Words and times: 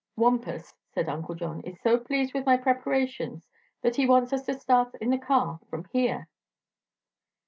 "Wampus," 0.15 0.73
said 0.89 1.07
Uncle 1.07 1.35
John, 1.35 1.59
"is 1.61 1.79
so 1.79 1.99
pleased 1.99 2.33
with 2.33 2.43
my 2.43 2.57
preparations 2.57 3.47
that 3.83 3.95
he 3.97 4.07
wants 4.07 4.33
us 4.33 4.41
to 4.47 4.55
start 4.59 4.95
in 4.99 5.11
the 5.11 5.19
car 5.19 5.59
from 5.69 5.83
here." 5.93 6.27